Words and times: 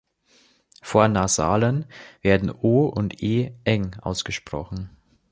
Vor 0.81 1.07
Nasalen 1.09 1.85
werden 2.23 2.49
"o" 2.49 2.85
und 2.87 3.21
"e" 3.21 3.53
eng 3.65 3.95
ausgesprochen. 4.01 4.89